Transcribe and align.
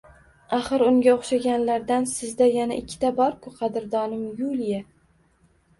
Axir 0.57 0.83
unga 0.85 1.13
oʻxshaganlardan 1.17 2.09
sizda 2.13 2.49
yana 2.55 2.81
ikkita 2.85 3.15
bor-ku, 3.21 3.57
qadrdonim 3.61 4.29
Yuliya… 4.43 4.83